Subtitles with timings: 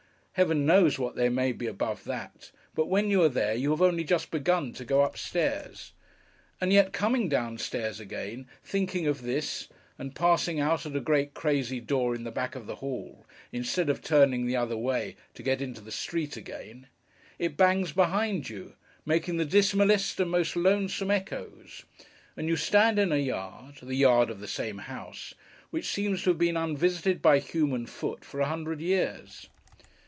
[0.35, 3.81] Heaven knows what there may be above that; but when you are there, you have
[3.81, 5.91] only just begun to go up stairs.
[6.61, 9.67] And yet, coming down stairs again, thinking of this;
[9.99, 13.89] and passing out at a great crazy door in the back of the hall, instead
[13.89, 16.87] of turning the other way, to get into the street again;
[17.37, 18.75] it bangs behind you,
[19.05, 21.83] making the dismallest and most lonesome echoes,
[22.37, 25.33] and you stand in a yard (the yard of the same house)
[25.71, 29.49] which seems to have been unvisited by human foot, for a hundred years.